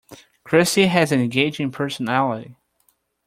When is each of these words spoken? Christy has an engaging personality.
Christy 0.43 0.87
has 0.87 1.11
an 1.11 1.19
engaging 1.19 1.69
personality. 1.69 2.55